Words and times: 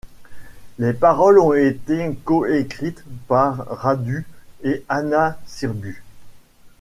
Les 0.79 0.93
paroles 0.93 1.37
ont 1.39 1.53
été 1.53 2.15
coécrites 2.25 3.03
par 3.27 3.67
Radu 3.67 4.25
et 4.63 4.83
Ana 4.89 5.37
Sirbu. 5.45 6.03